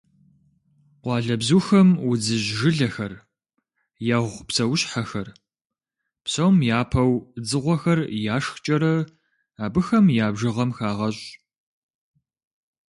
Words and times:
Къуалэбзухэм 1.01 1.89
удзыжь 2.09 2.49
жылэхэр, 2.57 3.13
егъу 4.15 4.41
псэущхьэхэр, 4.47 5.27
псом 6.23 6.55
япэу 6.79 7.11
дзыгъуэхэр 7.43 7.99
яшхкӀэрэ, 8.35 8.95
абыхэм 9.65 10.05
я 10.25 10.27
бжыгъэм 10.33 10.69
хагъэщӀ. 10.77 11.25